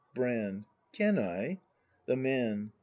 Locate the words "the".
2.07-2.15